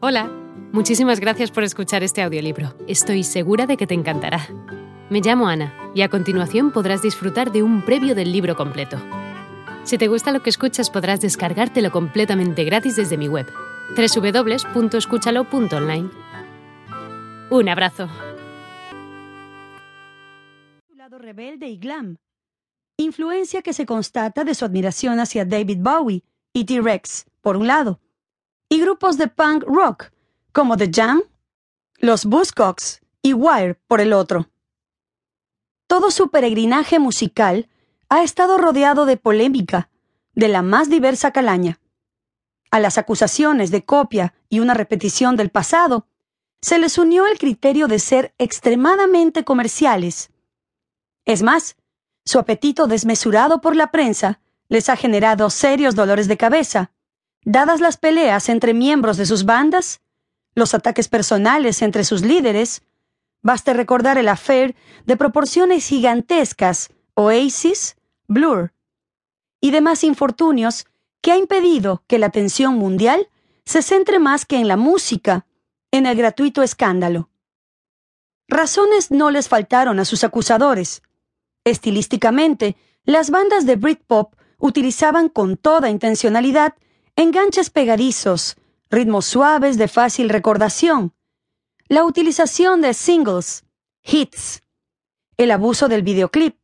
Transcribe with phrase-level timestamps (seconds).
[0.00, 0.30] Hola,
[0.72, 2.72] muchísimas gracias por escuchar este audiolibro.
[2.86, 4.46] Estoy segura de que te encantará.
[5.10, 8.96] Me llamo Ana y a continuación podrás disfrutar de un previo del libro completo.
[9.82, 13.48] Si te gusta lo que escuchas podrás descargártelo completamente gratis desde mi web,
[13.96, 16.10] www.escúchalo.online.
[17.50, 18.08] Un abrazo.
[20.94, 22.18] Lado rebelde y glam.
[22.98, 26.22] Influencia que se constata de su admiración hacia David Bowie
[26.52, 27.98] y T-Rex, por un lado
[28.68, 30.10] y grupos de punk rock,
[30.52, 31.22] como The Jam,
[31.98, 34.48] los Buzzcocks y Wire por el otro.
[35.86, 37.68] Todo su peregrinaje musical
[38.08, 39.90] ha estado rodeado de polémica,
[40.34, 41.80] de la más diversa calaña.
[42.70, 46.06] A las acusaciones de copia y una repetición del pasado,
[46.60, 50.30] se les unió el criterio de ser extremadamente comerciales.
[51.24, 51.76] Es más,
[52.24, 56.92] su apetito desmesurado por la prensa les ha generado serios dolores de cabeza,
[57.44, 60.00] Dadas las peleas entre miembros de sus bandas,
[60.54, 62.82] los ataques personales entre sus líderes,
[63.42, 64.74] baste recordar el affair
[65.06, 68.72] de proporciones gigantescas, Oasis, Blur,
[69.60, 70.86] y demás infortunios
[71.20, 73.28] que ha impedido que la atención mundial
[73.64, 75.46] se centre más que en la música,
[75.90, 77.30] en el gratuito escándalo.
[78.48, 81.02] Razones no les faltaron a sus acusadores.
[81.64, 86.74] Estilísticamente, las bandas de Britpop utilizaban con toda intencionalidad
[87.18, 88.56] enganches pegadizos,
[88.90, 91.12] ritmos suaves de fácil recordación,
[91.88, 93.64] la utilización de singles,
[94.04, 94.62] hits,
[95.36, 96.56] el abuso del videoclip,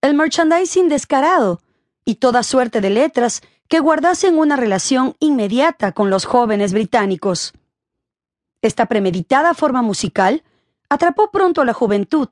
[0.00, 1.60] el merchandising descarado
[2.04, 7.52] y toda suerte de letras que guardasen una relación inmediata con los jóvenes británicos.
[8.62, 10.42] Esta premeditada forma musical
[10.88, 12.30] atrapó pronto a la juventud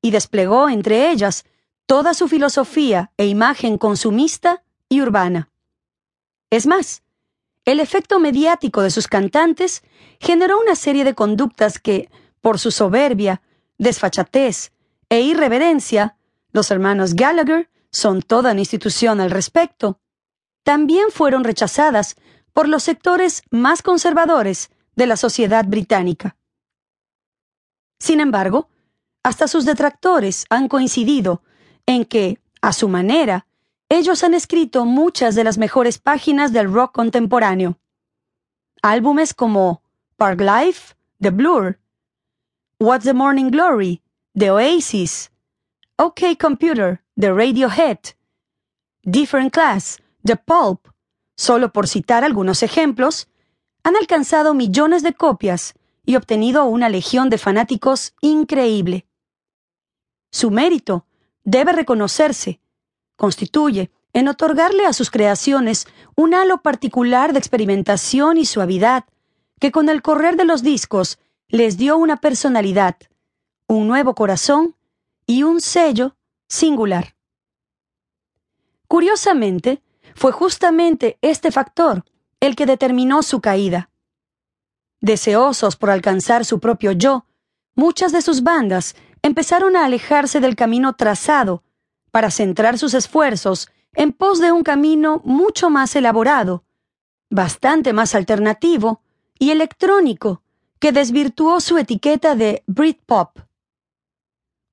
[0.00, 1.44] y desplegó entre ellas
[1.86, 5.50] toda su filosofía e imagen consumista y urbana.
[6.54, 7.02] Es más,
[7.64, 9.82] el efecto mediático de sus cantantes
[10.20, 12.08] generó una serie de conductas que,
[12.40, 13.42] por su soberbia,
[13.76, 14.70] desfachatez
[15.08, 16.16] e irreverencia,
[16.52, 19.98] los hermanos Gallagher son toda una institución al respecto,
[20.62, 22.14] también fueron rechazadas
[22.52, 26.36] por los sectores más conservadores de la sociedad británica.
[27.98, 28.68] Sin embargo,
[29.24, 31.42] hasta sus detractores han coincidido
[31.86, 33.48] en que, a su manera,
[33.94, 37.78] ellos han escrito muchas de las mejores páginas del rock contemporáneo.
[38.82, 39.82] Álbumes como
[40.16, 41.78] Park Life, The Blur,
[42.78, 44.02] What's the Morning Glory,
[44.34, 45.30] The Oasis,
[45.96, 47.98] OK Computer, The Radiohead,
[49.04, 50.88] Different Class, The Pulp,
[51.36, 53.28] solo por citar algunos ejemplos,
[53.84, 55.74] han alcanzado millones de copias
[56.04, 59.06] y obtenido una legión de fanáticos increíble.
[60.30, 61.06] Su mérito
[61.44, 62.60] debe reconocerse
[63.16, 69.04] constituye en otorgarle a sus creaciones un halo particular de experimentación y suavidad
[69.60, 72.96] que con el correr de los discos les dio una personalidad,
[73.66, 74.76] un nuevo corazón
[75.26, 76.16] y un sello
[76.48, 77.16] singular.
[78.86, 79.82] Curiosamente,
[80.14, 82.04] fue justamente este factor
[82.38, 83.90] el que determinó su caída.
[85.00, 87.26] Deseosos por alcanzar su propio yo,
[87.74, 91.63] muchas de sus bandas empezaron a alejarse del camino trazado
[92.14, 96.62] para centrar sus esfuerzos en pos de un camino mucho más elaborado,
[97.28, 99.02] bastante más alternativo
[99.36, 100.40] y electrónico,
[100.78, 103.40] que desvirtuó su etiqueta de Britpop.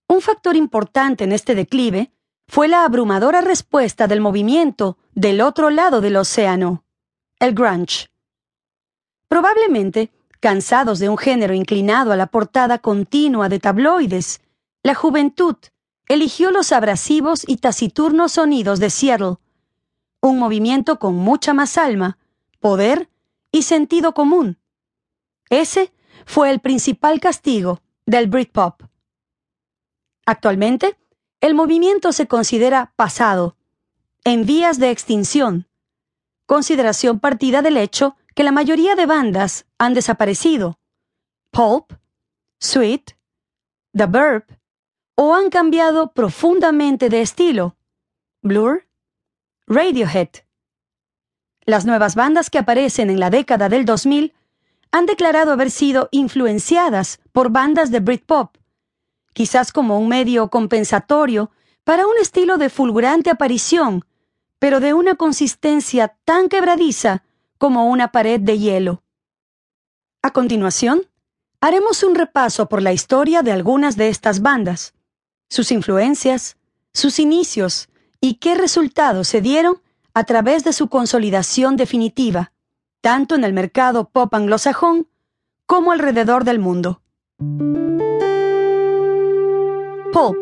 [0.07, 2.12] Un factor importante en este declive
[2.47, 6.84] fue la abrumadora respuesta del movimiento del otro lado del océano,
[7.40, 8.12] el grunge.
[9.28, 14.41] Probablemente, cansados de un género inclinado a la portada continua de tabloides,
[14.84, 15.56] la juventud
[16.13, 19.35] eligió los abrasivos y taciturnos sonidos de Seattle,
[20.19, 22.17] un movimiento con mucha más alma,
[22.59, 23.09] poder
[23.51, 24.59] y sentido común.
[25.50, 25.94] Ese
[26.25, 28.83] fue el principal castigo del Britpop.
[30.25, 30.97] Actualmente,
[31.39, 33.55] el movimiento se considera pasado,
[34.25, 35.67] en vías de extinción,
[36.45, 40.77] consideración partida del hecho que la mayoría de bandas han desaparecido.
[41.51, 41.94] Pulp,
[42.59, 43.15] Sweet,
[43.94, 44.61] The Burp
[45.23, 47.75] o han cambiado profundamente de estilo.
[48.41, 48.88] Blur,
[49.68, 50.29] Radiohead.
[51.63, 54.33] Las nuevas bandas que aparecen en la década del 2000
[54.91, 58.57] han declarado haber sido influenciadas por bandas de Britpop,
[59.33, 61.51] quizás como un medio compensatorio
[61.83, 64.03] para un estilo de fulgurante aparición,
[64.57, 67.24] pero de una consistencia tan quebradiza
[67.59, 69.03] como una pared de hielo.
[70.24, 71.03] A continuación,
[71.59, 74.95] haremos un repaso por la historia de algunas de estas bandas
[75.51, 76.56] sus influencias,
[76.94, 77.89] sus inicios
[78.21, 79.81] y qué resultados se dieron
[80.13, 82.53] a través de su consolidación definitiva,
[83.01, 85.09] tanto en el mercado pop anglosajón
[85.65, 87.01] como alrededor del mundo.
[90.13, 90.38] Pulp.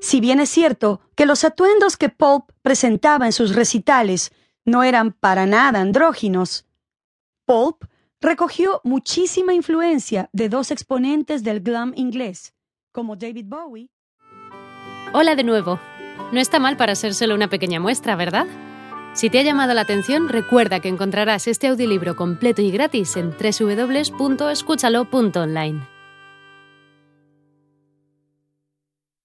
[0.00, 4.30] Si bien es cierto que los atuendos que Pulp presentaba en sus recitales
[4.64, 6.64] no eran para nada andróginos,
[7.44, 7.84] Pulp
[8.20, 12.54] recogió muchísima influencia de dos exponentes del glam inglés,
[12.92, 13.88] como David Bowie.
[15.12, 15.80] Hola de nuevo.
[16.32, 18.46] No está mal para ser solo una pequeña muestra, ¿verdad?
[19.14, 23.32] Si te ha llamado la atención, recuerda que encontrarás este audiolibro completo y gratis en
[23.32, 25.89] www.escúchalo.online.